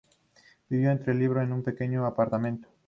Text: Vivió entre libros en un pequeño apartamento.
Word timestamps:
Vivió 0.67 0.89
entre 0.89 1.13
libros 1.13 1.43
en 1.43 1.53
un 1.53 1.61
pequeño 1.61 2.07
apartamento. 2.07 2.67